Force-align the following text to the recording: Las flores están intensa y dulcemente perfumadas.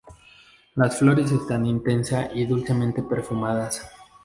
Las 0.73 0.97
flores 0.97 1.31
están 1.31 1.63
intensa 1.67 2.31
y 2.33 2.47
dulcemente 2.47 3.03
perfumadas. 3.03 3.87